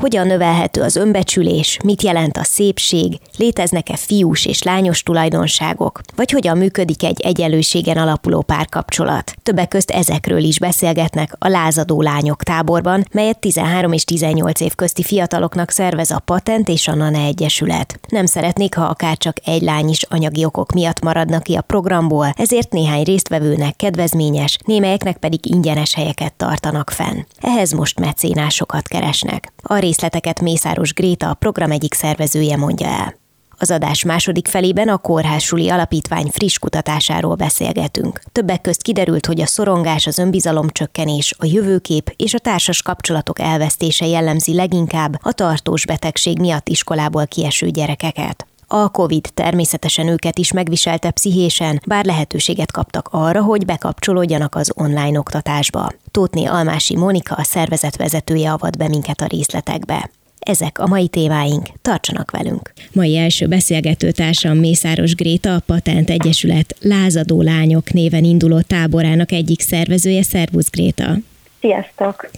[0.00, 6.58] Hogyan növelhető az önbecsülés, mit jelent a szépség, léteznek-e fiús és lányos tulajdonságok, vagy hogyan
[6.58, 9.34] működik egy egyenlőségen alapuló párkapcsolat.
[9.42, 15.02] Többek közt ezekről is beszélgetnek a Lázadó Lányok táborban, melyet 13 és 18 év közti
[15.02, 18.00] fiataloknak szervez a Patent és a Nane Egyesület.
[18.08, 22.32] Nem szeretnék, ha akár csak egy lány is anyagi okok miatt maradnak ki a programból,
[22.36, 27.18] ezért néhány résztvevőnek kedvezményes, némelyeknek pedig ingyenes helyeket tartanak fenn.
[27.40, 29.52] Ehhez most mecénásokat keresnek.
[29.62, 33.14] A részleteket Mészáros Gréta, a program egyik szervezője mondja el.
[33.58, 38.20] Az adás második felében a Kórházsuli Alapítvány friss kutatásáról beszélgetünk.
[38.32, 44.06] Többek közt kiderült, hogy a szorongás, az önbizalomcsökkenés, a jövőkép és a társas kapcsolatok elvesztése
[44.06, 48.49] jellemzi leginkább a tartós betegség miatt iskolából kieső gyerekeket.
[48.72, 55.18] A COVID természetesen őket is megviselte pszichésen, bár lehetőséget kaptak arra, hogy bekapcsolódjanak az online
[55.18, 55.92] oktatásba.
[56.10, 60.10] Tótné Almási Monika, a szervezet vezetője avat be minket a részletekbe.
[60.38, 62.72] Ezek a mai témáink, tartsanak velünk!
[62.92, 69.60] Mai első beszélgető társam Mészáros Gréta, a Patent Egyesület Lázadó Lányok néven induló táborának egyik
[69.60, 70.22] szervezője.
[70.22, 71.16] Szervusz Gréta!
[71.60, 72.30] Sziasztok!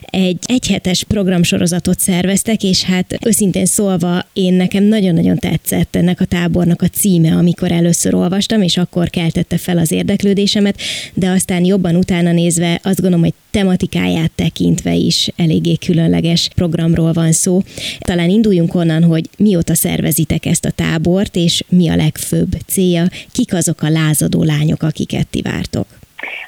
[0.00, 6.82] Egy egyhetes programsorozatot szerveztek, és hát őszintén szólva én nekem nagyon-nagyon tetszett ennek a tábornak
[6.82, 10.80] a címe, amikor először olvastam, és akkor keltette fel az érdeklődésemet,
[11.14, 17.32] de aztán jobban utána nézve azt gondolom, hogy tematikáját tekintve is eléggé különleges programról van
[17.32, 17.62] szó.
[17.98, 23.54] Talán induljunk onnan, hogy mióta szervezitek ezt a tábort, és mi a legfőbb célja, kik
[23.54, 25.86] azok a lázadó lányok, akiket ti vártok.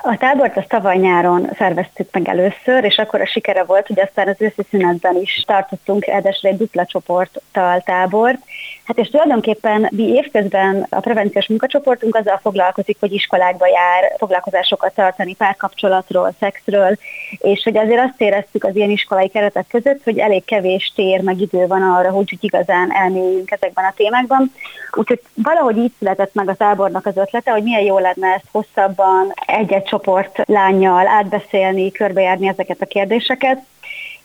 [0.09, 4.29] A tábort a tavaly nyáron szerveztük meg először, és akkor a sikere volt, hogy aztán
[4.29, 8.39] az őszi szünetben is tartottunk ráadásul egy dupla csoporttal tábort.
[8.85, 15.35] Hát és tulajdonképpen mi évközben a prevenciós munkacsoportunk azzal foglalkozik, hogy iskolákba jár foglalkozásokat tartani
[15.35, 16.97] párkapcsolatról, szexről,
[17.39, 21.41] és hogy azért azt éreztük az ilyen iskolai keretek között, hogy elég kevés tér, meg
[21.41, 24.53] idő van arra, hogy igazán elmélyüljünk ezekben a témákban.
[24.93, 29.33] Úgyhogy valahogy így született meg a tábornak az ötlete, hogy milyen jó lenne ezt hosszabban
[29.47, 33.63] egy-egy csoport lányjal átbeszélni, körbejárni ezeket a kérdéseket.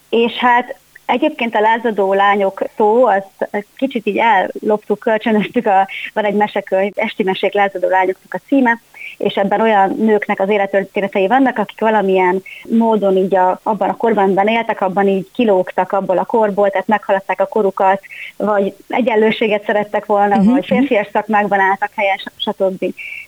[0.09, 0.77] És hát
[1.11, 7.23] Egyébként a lázadó lányok szó, azt kicsit így elloptuk, kölcsönöztük, a, van egy mesekönyv, Esti
[7.23, 8.79] mesék lázadó lányoknak a címe,
[9.17, 14.47] és ebben olyan nőknek az élettörténetei vannak, akik valamilyen módon így a, abban a korban
[14.47, 18.01] éltek, abban így kilógtak abból a korból, tehát meghaladták a korukat,
[18.37, 20.51] vagy egyenlőséget szerettek volna, uh-huh.
[20.51, 22.79] vagy férfias szakmákban álltak helyen, stb.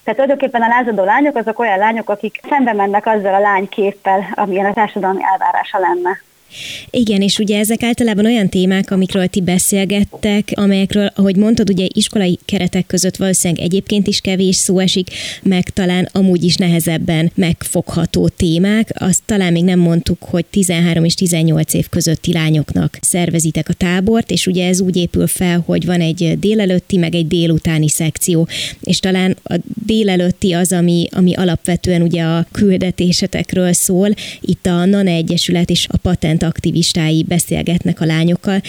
[0.03, 4.65] Tehát tulajdonképpen a lázadó lányok azok olyan lányok, akik szembe mennek azzal a lányképpel, amilyen
[4.65, 6.21] a társadalmi elvárása lenne.
[6.89, 12.39] Igen, és ugye ezek általában olyan témák, amikről ti beszélgettek, amelyekről, ahogy mondtad, ugye iskolai
[12.45, 15.09] keretek között valószínűleg egyébként is kevés szó esik,
[15.43, 18.89] meg talán amúgy is nehezebben megfogható témák.
[18.93, 24.31] Azt talán még nem mondtuk, hogy 13 és 18 év közötti lányoknak szervezitek a tábort,
[24.31, 28.47] és ugye ez úgy épül fel, hogy van egy délelőtti, meg egy délutáni szekció,
[28.81, 34.09] és talán a délelőtti az, ami, ami alapvetően ugye a küldetésetekről szól.
[34.41, 38.61] Itt a NANA Egyesület és a Patent aktivistái beszélgetnek a lányokkal.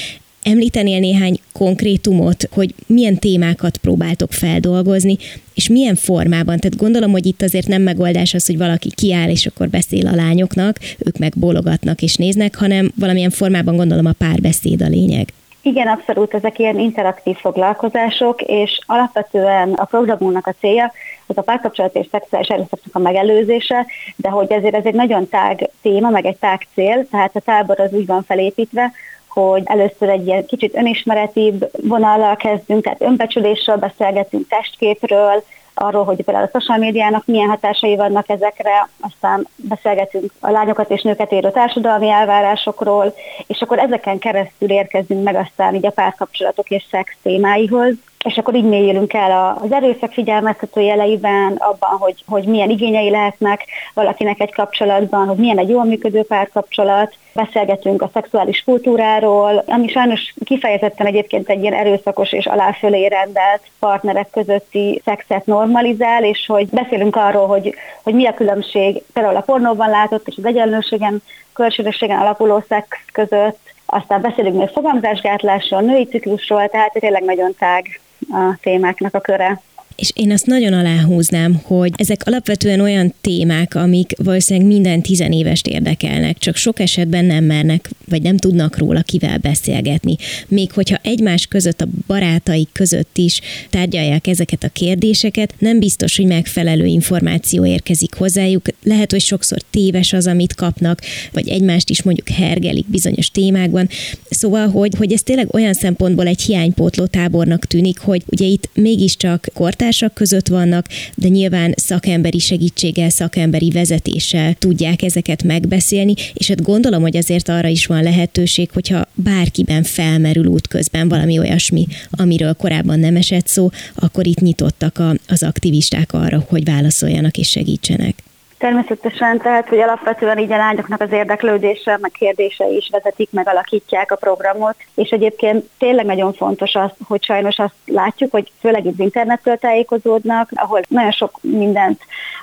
[0.42, 5.16] Említenél néhány konkrétumot, hogy milyen témákat próbáltok feldolgozni,
[5.54, 6.58] és milyen formában?
[6.58, 10.14] Tehát gondolom, hogy itt azért nem megoldás az, hogy valaki kiáll, és akkor beszél a
[10.14, 15.32] lányoknak, ők meg bologatnak és néznek, hanem valamilyen formában gondolom a párbeszéd a lényeg.
[15.66, 20.92] Igen, abszolút, ezek ilyen interaktív foglalkozások, és alapvetően a programunknak a célja,
[21.26, 25.70] az a párkapcsolat és szexuális erőszaknak a megelőzése, de hogy ezért ez egy nagyon tág
[25.82, 28.93] téma, meg egy tág cél, tehát a tábor az úgy van felépítve,
[29.28, 35.44] hogy először egy ilyen kicsit önismeretibb vonallal kezdünk, tehát önbecsülésről beszélgetünk, testképről,
[35.75, 41.03] arról, hogy például a social médiának milyen hatásai vannak ezekre, aztán beszélgetünk a lányokat és
[41.03, 43.15] nőket érő társadalmi elvárásokról,
[43.47, 47.94] és akkor ezeken keresztül érkezünk meg aztán így a párkapcsolatok és szex témáihoz,
[48.25, 53.65] és akkor így mélyülünk el az erőszak figyelmeztető jeleiben, abban, hogy, hogy milyen igényei lehetnek
[53.94, 60.35] valakinek egy kapcsolatban, hogy milyen egy jól működő párkapcsolat, beszélgetünk a szexuális kultúráról, ami sajnos
[60.44, 67.16] kifejezetten egyébként egy ilyen erőszakos és aláfölé rendelt partnerek közötti szexet normalizál, és hogy beszélünk
[67.16, 71.22] arról, hogy, hogy mi a különbség például a pornóban látott és az egyenlőségen,
[71.52, 78.00] kölcsönösségen alapuló szex között, aztán beszélünk még fogamzásgátlásról, női ciklusról, tehát tényleg nagyon tág
[78.31, 79.61] a témáknak a köre.
[79.96, 86.38] És én azt nagyon aláhúznám, hogy ezek alapvetően olyan témák, amik valószínűleg minden tizenévest érdekelnek,
[86.38, 90.17] csak sok esetben nem mernek, vagy nem tudnak róla kivel beszélgetni.
[90.49, 96.26] Még hogyha egymás között, a barátaik között is tárgyalják ezeket a kérdéseket, nem biztos, hogy
[96.26, 98.67] megfelelő információ érkezik hozzájuk.
[98.82, 101.00] Lehet, hogy sokszor téves az, amit kapnak,
[101.32, 103.88] vagy egymást is mondjuk hergelik bizonyos témákban.
[104.31, 109.47] Szóval, hogy, hogy ez tényleg olyan szempontból egy hiánypótló tábornak tűnik, hogy ugye itt mégiscsak
[109.55, 116.62] kortár kortársak között vannak, de nyilván szakemberi segítséggel, szakemberi vezetéssel tudják ezeket megbeszélni, és hát
[116.62, 122.98] gondolom, hogy azért arra is van lehetőség, hogyha bárkiben felmerül útközben valami olyasmi, amiről korábban
[122.98, 128.24] nem esett szó, akkor itt nyitottak a, az aktivisták arra, hogy válaszoljanak és segítsenek.
[128.58, 134.12] Természetesen, tehát, hogy alapvetően így a lányoknak az érdeklődése, meg kérdése is vezetik, meg alakítják
[134.12, 138.98] a programot, és egyébként tényleg nagyon fontos az, hogy sajnos azt látjuk, hogy főleg itt
[138.98, 142.00] internettől tájékozódnak, ahol nagyon sok mindent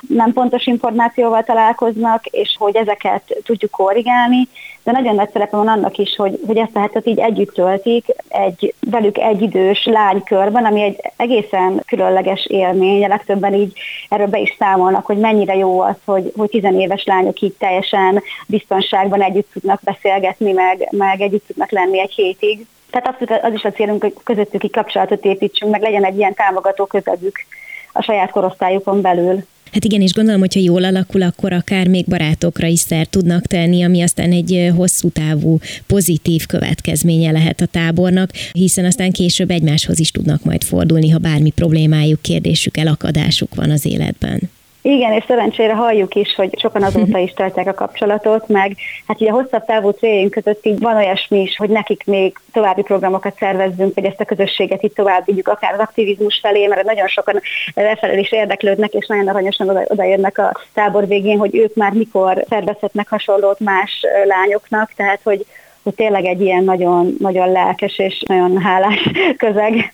[0.07, 4.47] nem pontos információval találkoznak, és hogy ezeket tudjuk korrigálni,
[4.83, 8.05] de nagyon nagy szerepe van annak is, hogy, hogy ezt a hetet így együtt töltik
[8.27, 13.73] egy velük egyidős lánykörben, ami egy egészen különleges élmény, a legtöbben így
[14.09, 19.21] erről be is számolnak, hogy mennyire jó az, hogy, hogy tizenéves lányok így teljesen biztonságban
[19.21, 22.65] együtt tudnak beszélgetni, meg, meg együtt tudnak lenni egy hétig.
[22.89, 26.85] Tehát az, az is a célunk, hogy közöttük kapcsolatot építsünk, meg legyen egy ilyen támogató
[26.85, 27.35] közegük
[27.93, 29.43] a saját korosztályukon belül.
[29.71, 33.83] Hát igen, és gondolom, hogyha jól alakul, akkor akár még barátokra is szer tudnak tenni,
[33.83, 40.11] ami aztán egy hosszú távú pozitív következménye lehet a tábornak, hiszen aztán később egymáshoz is
[40.11, 44.49] tudnak majd fordulni, ha bármi problémájuk, kérdésük, elakadásuk van az életben.
[44.81, 48.75] Igen, és szerencsére halljuk is, hogy sokan azóta is tartják a kapcsolatot, meg
[49.07, 52.81] hát ugye a hosszabb távú céljaink között így van olyasmi is, hogy nekik még további
[52.81, 57.07] programokat szervezzünk, hogy ezt a közösséget itt tovább vigyük, akár az aktivizmus felé, mert nagyon
[57.07, 57.41] sokan
[57.73, 62.45] lefelé is érdeklődnek, és nagyon aranyosan oda, odaérnek a tábor végén, hogy ők már mikor
[62.49, 65.45] szervezhetnek hasonlót más lányoknak, tehát hogy
[65.83, 69.93] hogy tényleg egy ilyen nagyon, nagyon lelkes és nagyon hálás közeg.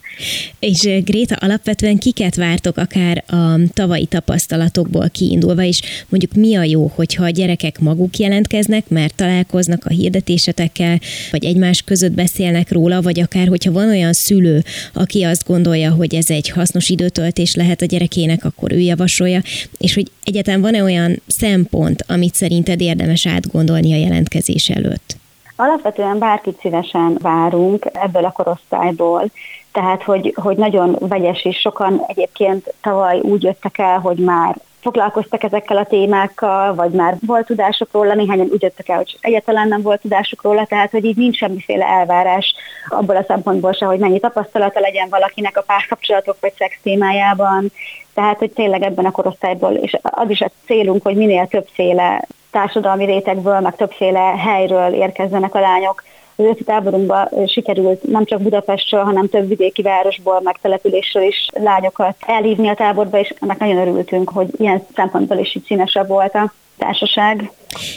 [0.59, 6.91] És Gréta, alapvetően kiket vártok akár a tavalyi tapasztalatokból kiindulva, és mondjuk mi a jó,
[6.95, 10.99] hogyha a gyerekek maguk jelentkeznek, mert találkoznak a hirdetésetekkel,
[11.31, 14.63] vagy egymás között beszélnek róla, vagy akár, hogyha van olyan szülő,
[14.93, 19.41] aki azt gondolja, hogy ez egy hasznos időtöltés lehet a gyerekének, akkor ő javasolja,
[19.77, 25.15] és hogy egyáltalán van-e olyan szempont, amit szerinted érdemes átgondolni a jelentkezés előtt?
[25.59, 29.31] Alapvetően bárkit szívesen várunk ebből a korosztályból,
[29.71, 35.43] tehát hogy, hogy nagyon vegyes és sokan egyébként tavaly úgy jöttek el, hogy már foglalkoztak
[35.43, 39.81] ezekkel a témákkal, vagy már volt tudásuk róla, néhányan úgy jöttek el, hogy egyáltalán nem
[39.81, 42.53] volt tudásuk róla, tehát hogy így nincs semmiféle elvárás
[42.89, 47.71] abból a szempontból se, hogy mennyi tapasztalata legyen valakinek a párkapcsolatok vagy szex témájában,
[48.13, 53.05] tehát hogy tényleg ebben a korosztályból, és az is a célunk, hogy minél többféle társadalmi
[53.05, 56.03] rétegből, meg többféle helyről érkezzenek a lányok.
[56.39, 62.15] Az őszi táborunkban sikerült nem csak Budapestről, hanem több vidéki városból, meg településről is lányokat
[62.19, 66.53] elhívni a táborba, és ennek nagyon örültünk, hogy ilyen szempontból is így színesebb volt a
[66.77, 67.51] társaság.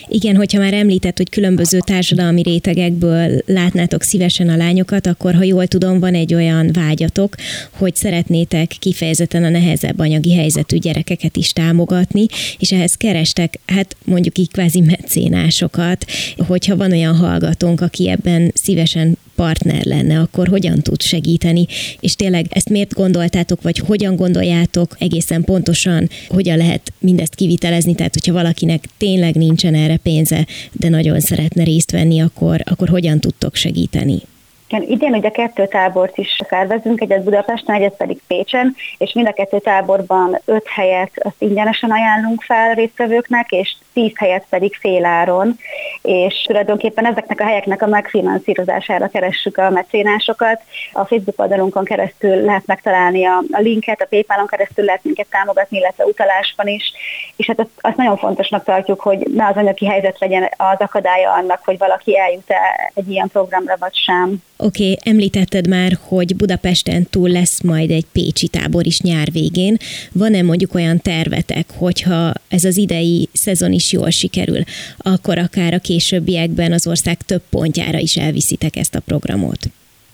[0.08, 5.66] Igen, hogyha már említett, hogy különböző társadalmi rétegekből látnátok szívesen a lányokat, akkor ha jól
[5.66, 7.34] tudom, van egy olyan vágyatok,
[7.70, 12.26] hogy szeretnétek kifejezetten a nehezebb anyagi helyzetű gyerekeket is támogatni,
[12.58, 16.04] és ehhez kerestek, hát mondjuk így kvázi mecénásokat,
[16.46, 21.66] hogyha van olyan hallgatónk, aki ebben szívesen partner lenne, akkor hogyan tud segíteni,
[22.00, 28.14] és tényleg ezt miért gondoltátok, vagy hogyan gondoljátok egészen pontosan, hogyan lehet mindezt kivitelezni, tehát
[28.14, 33.54] hogyha valakinek tényleg nincsen erre pénze, de nagyon szeretne részt venni, akkor, akkor hogyan tudtok
[33.54, 34.22] segíteni?
[34.78, 39.58] Idén ugye kettő tábort is szervezünk, egyet Budapesten, egyet pedig Pécsen, és mind a kettő
[39.58, 45.58] táborban öt helyet azt ingyenesen ajánlunk fel résztvevőknek, és tíz helyet pedig féláron,
[46.02, 50.60] és tulajdonképpen ezeknek a helyeknek a megfinanszírozására keressük a mecénásokat.
[50.92, 55.78] A Facebook oldalunkon keresztül lehet megtalálni a, a linket, a PayPal-on keresztül lehet minket támogatni,
[55.78, 56.92] illetve utalásban is,
[57.36, 61.32] és hát azt, azt nagyon fontosnak tartjuk, hogy ne az anyagi helyzet legyen az akadálya
[61.32, 64.42] annak, hogy valaki eljut-e egy ilyen programra vagy sem.
[64.62, 69.76] Oké, okay, említetted már, hogy Budapesten túl lesz majd egy Pécsi tábor is nyár végén.
[70.12, 74.62] Van-e mondjuk olyan tervetek, hogyha ez az idei szezon is jól sikerül,
[74.98, 79.58] akkor akár a későbbiekben az ország több pontjára is elviszitek ezt a programot?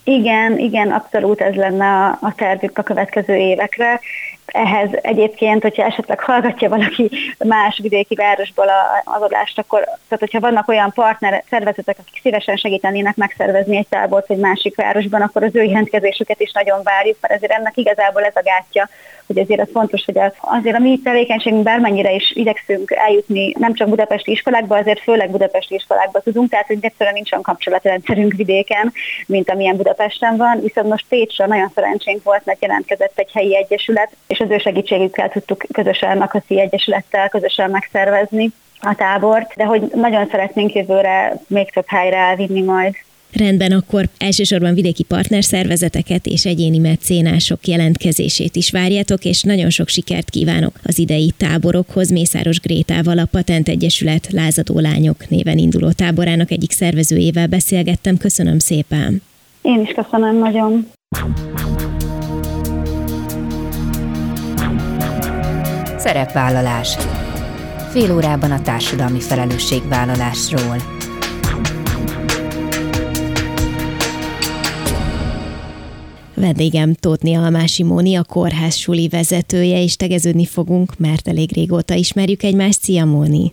[0.04, 4.00] Igen, igen, abszolút ez lenne a, a tervük a következő évekre.
[4.46, 8.66] Ehhez egyébként, hogyha esetleg hallgatja valaki más vidéki városból
[9.04, 14.30] az adást, akkor tehát hogyha vannak olyan partner szervezetek, akik szívesen segítenének megszervezni egy tábort
[14.30, 18.36] egy másik városban, akkor az ő jelentkezésüket is nagyon várjuk, mert ezért ennek igazából ez
[18.36, 18.88] a gátja,
[19.26, 23.88] hogy azért az fontos, hogy azért a mi tevékenységünk bármennyire is igyekszünk eljutni nem csak
[23.88, 28.92] budapesti iskolákba, azért főleg budapesti iskolákba tudunk, tehát hogy egyszerűen nincs olyan kapcsolatrendszerünk vidéken,
[29.26, 34.10] mint amilyen Budapesten van, viszont most Pécsre nagyon szerencsénk volt, mert jelentkezett egy helyi egyesület,
[34.26, 39.82] és az ő segítségükkel tudtuk közösen a Kaszi Egyesülettel közösen megszervezni a tábort, de hogy
[39.94, 42.94] nagyon szeretnénk jövőre még több helyre elvinni majd.
[43.32, 50.30] Rendben, akkor elsősorban vidéki partnerszervezeteket és egyéni mecénások jelentkezését is várjátok, és nagyon sok sikert
[50.30, 52.10] kívánok az idei táborokhoz.
[52.10, 58.16] Mészáros Grétával, a Patent Egyesület Lázadó Lányok néven induló táborának egyik szervezőjével beszélgettem.
[58.16, 59.22] Köszönöm szépen!
[59.62, 60.86] Én is köszönöm nagyon!
[65.98, 66.96] Szerepvállalás.
[67.90, 70.95] Fél órában a társadalmi felelősségvállalásról.
[76.36, 82.42] Vendégem Tótni Almási Móni, a kórház suli vezetője, és tegeződni fogunk, mert elég régóta ismerjük
[82.42, 82.82] egymást.
[82.82, 83.52] Szia Móni!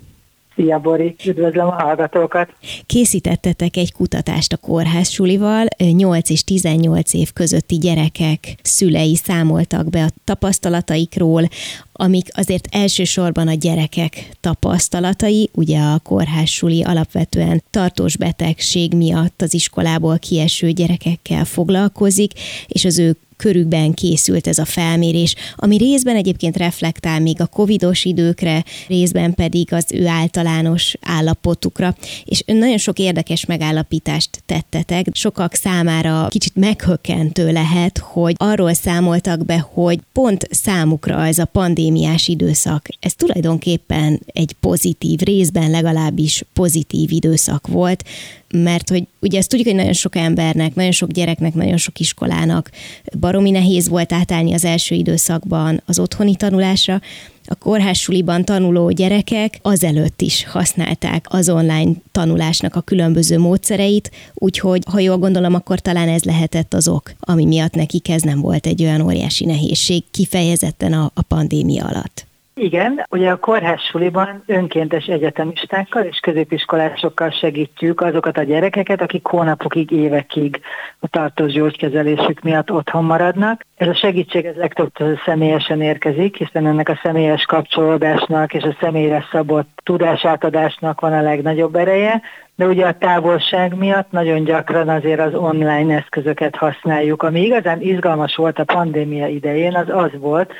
[0.56, 2.50] Szia Bori, üdvözlöm a hallgatókat!
[2.86, 10.04] Készítettetek egy kutatást a kórház sulival, 8 és 18 év közötti gyerekek szülei számoltak be
[10.04, 11.48] a tapasztalataikról,
[11.94, 19.54] amik azért elsősorban a gyerekek tapasztalatai, ugye a kórház suli alapvetően tartós betegség miatt az
[19.54, 22.32] iskolából kieső gyerekekkel foglalkozik,
[22.68, 28.06] és az ő körükben készült ez a felmérés, ami részben egyébként reflektál még a covidos
[28.06, 31.96] időkre, részben pedig az ő általános állapotukra,
[32.26, 35.06] és nagyon sok érdekes megállapítást tettetek.
[35.12, 42.28] Sokak számára kicsit meghökkentő lehet, hogy arról számoltak be, hogy pont számukra ez a pandémiás
[42.28, 48.04] időszak, ez tulajdonképpen egy pozitív, részben legalábbis pozitív időszak volt,
[48.58, 52.70] mert hogy ugye ezt tudjuk, hogy nagyon sok embernek, nagyon sok gyereknek, nagyon sok iskolának
[53.20, 57.02] baromi nehéz volt átállni az első időszakban az otthoni tanulásra,
[57.46, 65.00] a kórházsuliban tanuló gyerekek azelőtt is használták az online tanulásnak a különböző módszereit, úgyhogy ha
[65.00, 68.84] jól gondolom, akkor talán ez lehetett az ok, ami miatt nekik ez nem volt egy
[68.84, 72.26] olyan óriási nehézség, kifejezetten a, a pandémia alatt.
[72.56, 73.80] Igen, ugye a kórház
[74.46, 80.62] önkéntes egyetemistákkal és középiskolásokkal segítjük azokat a gyerekeket, akik hónapokig, évekig
[81.00, 83.66] a tartós gyógykezelésük miatt otthon maradnak.
[83.76, 84.92] Ez a segítség ez legtöbb
[85.26, 91.76] személyesen érkezik, hiszen ennek a személyes kapcsolódásnak és a személyre szabott tudásátadásnak van a legnagyobb
[91.76, 92.22] ereje,
[92.56, 97.24] de ugye a távolság miatt nagyon gyakran azért az online eszközöket használjuk.
[97.24, 100.54] Ami igazán izgalmas volt a pandémia idején, az az volt,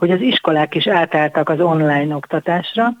[0.00, 2.92] hogy az iskolák is átálltak az online oktatásra,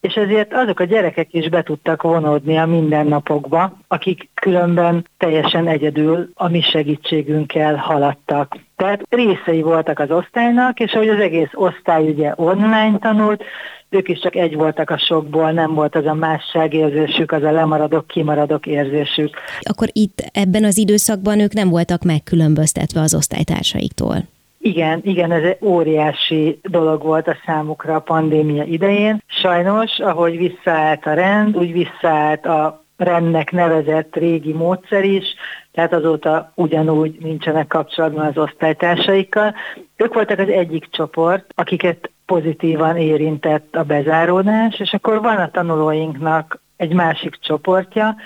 [0.00, 6.30] és ezért azok a gyerekek is be tudtak vonódni a mindennapokba, akik különben teljesen egyedül
[6.34, 8.56] a mi segítségünkkel haladtak.
[8.76, 13.44] Tehát részei voltak az osztálynak, és ahogy az egész osztály ugye online tanult,
[13.88, 18.06] ők is csak egy voltak a sokból, nem volt az a másságérzésük, az a lemaradok,
[18.06, 19.36] kimaradok érzésük.
[19.60, 24.33] Akkor itt ebben az időszakban ők nem voltak megkülönböztetve az osztálytársaiktól.
[24.66, 29.22] Igen, igen, ez egy óriási dolog volt a számukra a pandémia idején.
[29.26, 35.24] Sajnos, ahogy visszaállt a rend, úgy visszaállt a rendnek nevezett régi módszer is,
[35.72, 39.54] tehát azóta ugyanúgy nincsenek kapcsolatban az osztálytársaikkal.
[39.96, 46.60] Ők voltak az egyik csoport, akiket pozitívan érintett a bezáródás, és akkor van a tanulóinknak
[46.76, 48.16] egy másik csoportja,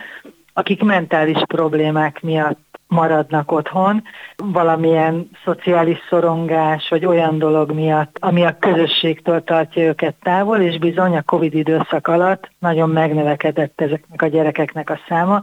[0.53, 4.03] akik mentális problémák miatt maradnak otthon,
[4.37, 11.17] valamilyen szociális szorongás, vagy olyan dolog miatt, ami a közösségtől tartja őket távol, és bizony
[11.17, 15.43] a Covid időszak alatt nagyon megnövekedett ezeknek a gyerekeknek a száma,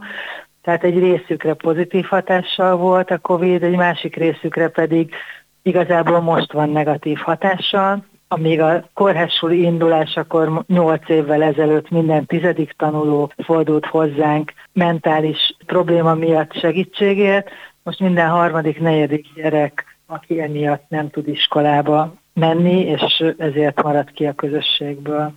[0.62, 5.14] tehát egy részükre pozitív hatással volt a Covid, egy másik részükre pedig
[5.62, 13.32] igazából most van negatív hatással, amíg a kórházsuli indulásakor 8 évvel ezelőtt minden tizedik tanuló
[13.44, 17.50] fordult hozzánk mentális probléma miatt segítségért,
[17.82, 24.26] most minden harmadik, negyedik gyerek, aki emiatt nem tud iskolába menni, és ezért marad ki
[24.26, 25.32] a közösségből.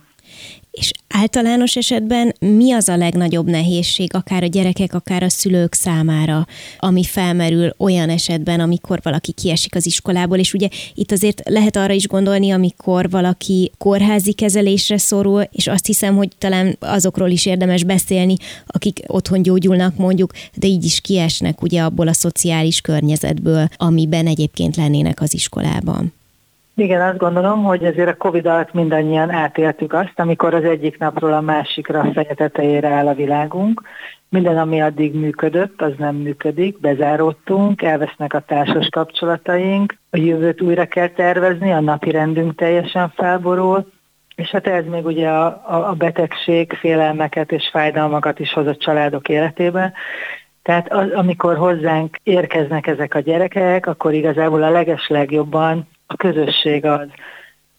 [0.70, 6.46] És általános esetben mi az a legnagyobb nehézség, akár a gyerekek, akár a szülők számára,
[6.78, 11.92] ami felmerül olyan esetben, amikor valaki kiesik az iskolából, és ugye itt azért lehet arra
[11.92, 17.84] is gondolni, amikor valaki kórházi kezelésre szorul, és azt hiszem, hogy talán azokról is érdemes
[17.84, 24.26] beszélni, akik otthon gyógyulnak mondjuk, de így is kiesnek ugye abból a szociális környezetből, amiben
[24.26, 26.12] egyébként lennének az iskolában.
[26.80, 31.32] Igen, azt gondolom, hogy ezért a Covid alatt mindannyian átéltük azt, amikor az egyik napról
[31.32, 33.82] a másikra a feje tetejére áll a világunk.
[34.28, 40.86] Minden, ami addig működött, az nem működik, bezáródtunk, elvesznek a társas kapcsolataink, a jövőt újra
[40.86, 43.90] kell tervezni, a napi rendünk teljesen felborul,
[44.34, 49.28] és hát ez még ugye a, a betegség félelmeket és fájdalmakat is hoz a családok
[49.28, 49.92] életében,
[50.62, 57.06] tehát az, amikor hozzánk érkeznek ezek a gyerekek, akkor igazából a legeslegjobban a közösség az,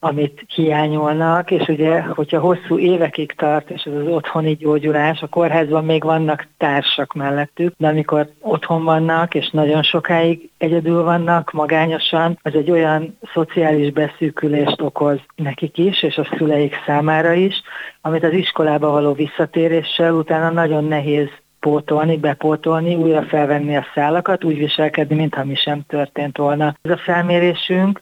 [0.03, 5.85] amit hiányolnak, és ugye, hogyha hosszú évekig tart, és ez az otthoni gyógyulás, a kórházban
[5.85, 12.55] még vannak társak mellettük, de amikor otthon vannak, és nagyon sokáig egyedül vannak, magányosan, az
[12.55, 17.61] egy olyan szociális beszűkülést okoz nekik is, és a szüleik számára is,
[18.01, 21.29] amit az iskolába való visszatéréssel utána nagyon nehéz
[21.61, 26.75] pótolni, bepótolni, újra felvenni a szálakat, úgy viselkedni, mintha mi sem történt volna.
[26.81, 28.01] Ez a felmérésünk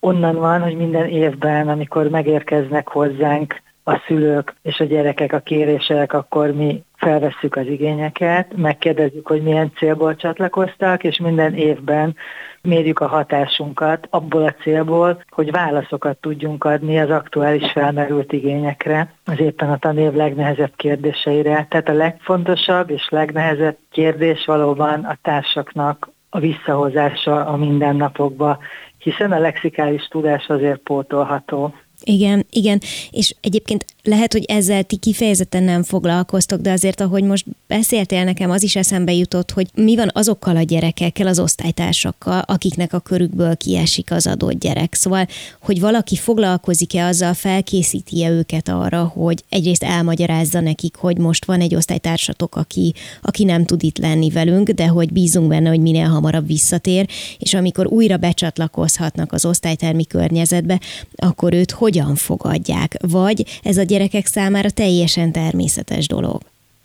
[0.00, 6.12] onnan van, hogy minden évben, amikor megérkeznek hozzánk a szülők és a gyerekek a kérések,
[6.12, 12.16] akkor mi felvesszük az igényeket, megkérdezzük, hogy milyen célból csatlakoztak, és minden évben
[12.62, 19.40] mérjük a hatásunkat abból a célból, hogy válaszokat tudjunk adni az aktuális felmerült igényekre, az
[19.40, 21.66] éppen a tanév legnehezebb kérdéseire.
[21.70, 28.58] Tehát a legfontosabb és legnehezebb kérdés valóban a társaknak a visszahozása a mindennapokba,
[28.98, 31.74] hiszen a lexikális tudás azért pótolható.
[32.04, 37.44] Igen, igen, és egyébként lehet, hogy ezzel ti kifejezetten nem foglalkoztok, de azért, ahogy most
[37.66, 42.92] beszéltél nekem, az is eszembe jutott, hogy mi van azokkal a gyerekekkel, az osztálytársakkal, akiknek
[42.92, 44.94] a körükből kiesik az adott gyerek.
[44.94, 45.26] Szóval,
[45.62, 51.74] hogy valaki foglalkozik-e azzal, felkészíti-e őket arra, hogy egyrészt elmagyarázza nekik, hogy most van egy
[51.74, 56.46] osztálytársatok, aki, aki nem tud itt lenni velünk, de hogy bízunk benne, hogy minél hamarabb
[56.46, 60.80] visszatér, és amikor újra becsatlakozhatnak az osztálytermi környezetbe,
[61.16, 62.96] akkor őt hogyan fogadják?
[63.00, 66.40] Vagy ez a gyerek gyerekek számára teljesen természetes dolog.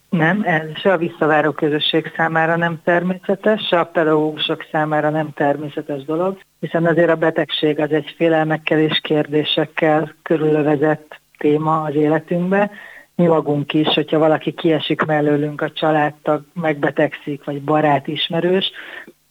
[0.09, 6.05] Nem, ez se a visszaváró közösség számára nem természetes, se a pedagógusok számára nem természetes
[6.05, 12.71] dolog, hiszen azért a betegség az egy félelmekkel és kérdésekkel körülövezett téma az életünkbe.
[13.15, 18.71] Mi magunk is, hogyha valaki kiesik mellőlünk, a családtag megbetegszik, vagy barát, ismerős,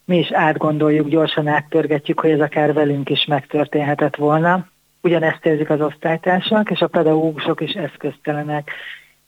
[0.05, 4.71] mi is átgondoljuk, gyorsan átpörgetjük, hogy ez akár velünk is megtörténhetett volna.
[5.05, 8.71] Ugyanezt érzik az osztálytársak, és a pedagógusok is eszköztelenek.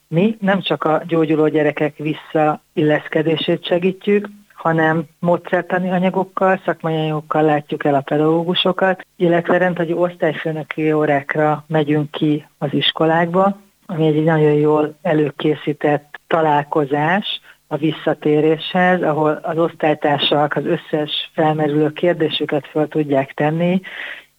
[0.07, 7.95] Mi nem csak a gyógyuló gyerekek visszailleszkedését segítjük, hanem módszertani anyagokkal, szakmai anyagokkal látjuk el
[7.95, 16.19] a pedagógusokat, illetve rendhagyó osztályfőnöki órákra megyünk ki az iskolákba, ami egy nagyon jól előkészített
[16.27, 23.81] találkozás a visszatéréshez, ahol az osztálytársak az összes felmerülő kérdésüket fel tudják tenni,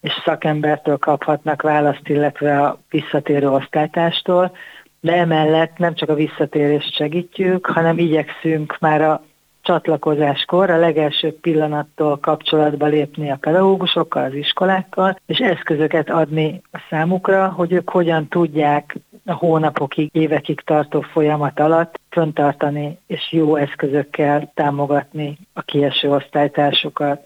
[0.00, 4.56] és szakembertől kaphatnak választ, illetve a visszatérő osztálytástól,
[5.00, 9.22] de emellett nem csak a visszatérést segítjük, hanem igyekszünk már a
[9.66, 17.48] csatlakozáskor a legelső pillanattól kapcsolatba lépni a pedagógusokkal, az iskolákkal, és eszközöket adni a számukra,
[17.48, 25.38] hogy ők hogyan tudják a hónapokig, évekig tartó folyamat alatt föntartani és jó eszközökkel támogatni
[25.52, 27.25] a kieső osztálytársukat.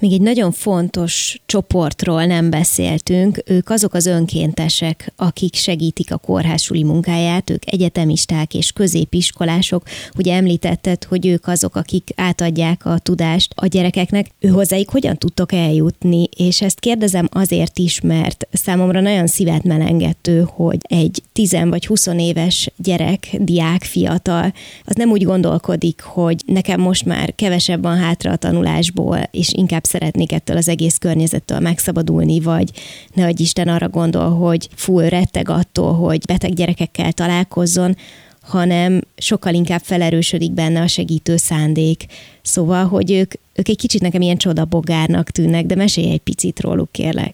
[0.00, 6.82] Még egy nagyon fontos csoportról nem beszéltünk, ők azok az önkéntesek, akik segítik a kórhásuli
[6.82, 9.82] munkáját, ők egyetemisták és középiskolások.
[10.18, 14.26] Ugye említetted, hogy ők azok, akik átadják a tudást a gyerekeknek.
[14.38, 16.28] Ő hozzájuk hogyan tudtok eljutni?
[16.36, 22.06] És ezt kérdezem azért is, mert számomra nagyon szívet melengető, hogy egy 10 vagy 20
[22.06, 24.52] éves gyerek, diák, fiatal,
[24.84, 29.84] az nem úgy gondolkodik, hogy nekem most már kevesebb van hátra a tanulásból, és inkább
[29.86, 32.70] szeretnék ettől az egész környezettől megszabadulni, vagy
[33.14, 37.94] ne hogy Isten arra gondol, hogy full retteg attól, hogy beteg gyerekekkel találkozzon,
[38.42, 42.04] hanem sokkal inkább felerősödik benne a segítő szándék.
[42.42, 46.92] Szóval, hogy ők, ők egy kicsit nekem ilyen csodabogárnak tűnnek, de mesélj egy picit róluk,
[46.92, 47.32] kérlek.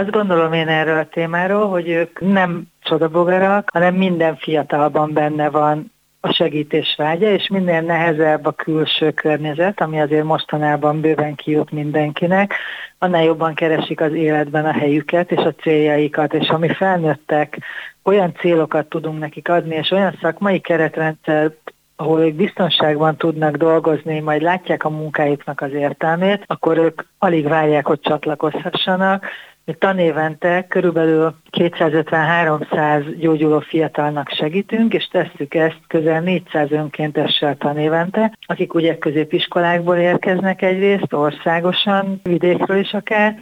[0.00, 5.92] Azt gondolom én erről a témáról, hogy ők nem csodabogarak, hanem minden fiatalban benne van
[6.20, 12.54] a segítés vágya, és minél nehezebb a külső környezet, ami azért mostanában bőven kijut mindenkinek,
[12.98, 17.58] annál jobban keresik az életben a helyüket és a céljaikat, és ami felnőttek,
[18.04, 21.52] olyan célokat tudunk nekik adni, és olyan szakmai keretrendszer
[22.00, 27.86] ahol ők biztonságban tudnak dolgozni, majd látják a munkájuknak az értelmét, akkor ők alig várják,
[27.86, 29.26] hogy csatlakozhassanak,
[29.64, 38.74] mi tanévente körülbelül 250-300 gyógyuló fiatalnak segítünk, és tesszük ezt közel 400 önkéntessel tanévente, akik
[38.74, 43.38] ugye középiskolákból érkeznek egyrészt, országosan, vidékről is akár,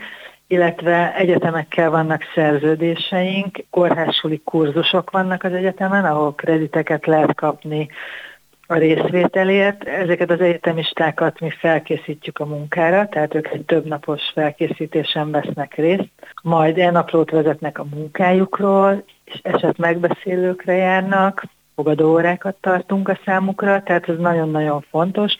[0.46, 7.88] illetve egyetemekkel vannak szerződéseink, kórházsuli kurzusok vannak az egyetemen, ahol krediteket lehet kapni
[8.70, 9.84] a részvételért.
[9.84, 16.08] Ezeket az egyetemistákat mi felkészítjük a munkára, tehát ők egy több napos felkészítésen vesznek részt,
[16.42, 24.18] majd elnaplót vezetnek a munkájukról, és eset megbeszélőkre járnak, fogadóórákat tartunk a számukra, tehát ez
[24.18, 25.36] nagyon-nagyon fontos,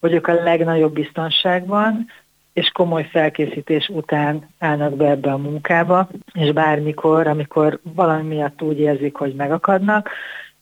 [0.00, 2.06] hogy ők a legnagyobb biztonságban,
[2.52, 8.78] és komoly felkészítés után állnak be ebbe a munkába, és bármikor, amikor valami miatt úgy
[8.78, 10.10] érzik, hogy megakadnak,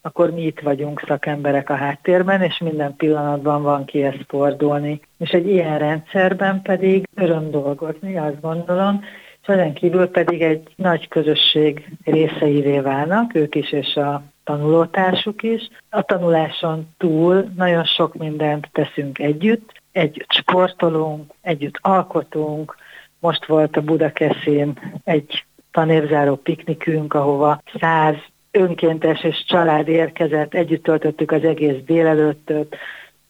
[0.02, 5.00] akkor mi itt vagyunk szakemberek a háttérben, és minden pillanatban van kihez fordulni.
[5.18, 9.00] És egy ilyen rendszerben pedig öröm dolgozni, azt gondolom,
[9.42, 15.68] és ezen kívül pedig egy nagy közösség részeivé válnak, ők is és a tanulótársuk is.
[15.90, 22.76] A tanuláson túl nagyon sok mindent teszünk együtt, együtt sportolunk, együtt alkotunk,
[23.20, 28.14] most volt a Budakeszin egy tanévzáró piknikünk, ahova száz
[28.58, 32.76] önkéntes és család érkezett, együtt töltöttük az egész délelőttöt,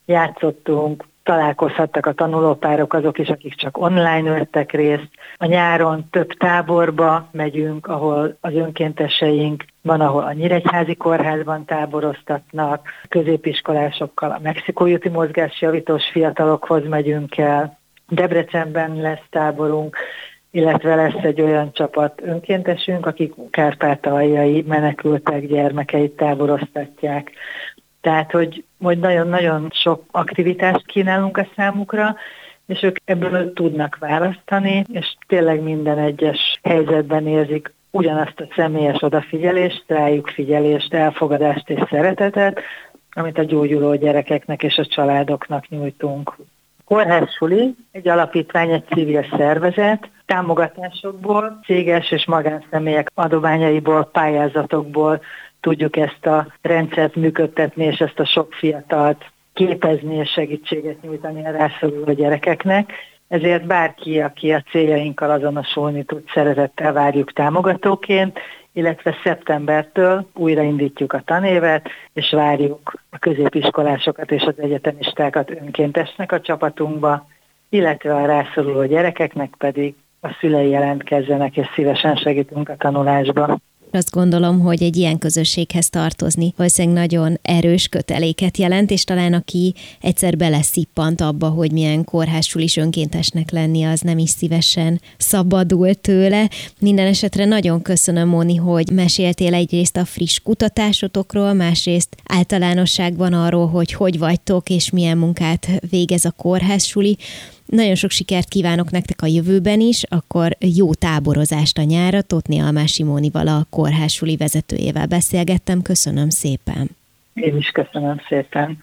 [0.05, 5.09] játszottunk, találkozhattak a tanulópárok azok is, akik csak online vettek részt.
[5.37, 14.31] A nyáron több táborba megyünk, ahol az önkénteseink van, ahol a Nyíregyházi Kórházban táboroztatnak, középiskolásokkal
[14.31, 19.97] a Mexikói úti mozgásjavítós fiatalokhoz megyünk el, Debrecenben lesz táborunk,
[20.51, 27.31] illetve lesz egy olyan csapat önkéntesünk, akik kárpátaljai menekültek gyermekeit táboroztatják.
[28.01, 32.17] Tehát, hogy, hogy nagyon-nagyon sok aktivitást kínálunk a számukra,
[32.67, 39.85] és ők ebből tudnak választani, és tényleg minden egyes helyzetben érzik ugyanazt a személyes odafigyelést,
[39.87, 42.61] rájuk figyelést, elfogadást és szeretetet,
[43.13, 46.37] amit a gyógyuló gyerekeknek és a családoknak nyújtunk.
[46.85, 55.21] Kórház Suli, egy alapítvány, egy civil szervezet, támogatásokból, céges és magánszemélyek adományaiból, pályázatokból
[55.61, 61.51] tudjuk ezt a rendszert működtetni, és ezt a sok fiatalt képezni és segítséget nyújtani a
[61.51, 62.93] rászoruló gyerekeknek.
[63.29, 68.39] Ezért bárki, aki a céljainkkal azonosulni tud, szeretettel várjuk támogatóként,
[68.73, 77.27] illetve szeptembertől újraindítjuk a tanévet, és várjuk a középiskolásokat és az egyetemistákat önkéntesnek a csapatunkba,
[77.69, 79.95] illetve a rászoruló gyerekeknek pedig
[80.29, 83.63] a szülei jelentkezzenek, és szívesen segítünk a tanulásban.
[83.91, 89.75] Azt gondolom, hogy egy ilyen közösséghez tartozni valószínűleg nagyon erős köteléket jelent, és talán aki
[90.01, 96.49] egyszer beleszippant abba, hogy milyen kórhásul is önkéntesnek lenni, az nem is szívesen szabadul tőle.
[96.81, 103.93] Minden esetre nagyon köszönöm, Móni, hogy meséltél egyrészt a friss kutatásotokról, másrészt általánosságban arról, hogy
[103.93, 107.17] hogy vagytok, és milyen munkát végez a kórházsuli.
[107.69, 112.23] Nagyon sok sikert kívánok nektek a jövőben is, akkor jó táborozást a nyára.
[112.23, 115.83] Totni Almás Simónival a kórhásuli vezetőjével beszélgettem.
[115.83, 116.91] Köszönöm szépen.
[117.35, 118.83] Én is köszönöm szépen.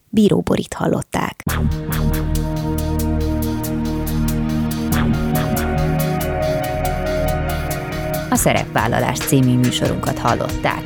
[0.13, 1.43] Bíró Borit hallották.
[8.29, 10.83] A Szerepvállalás című műsorunkat hallották.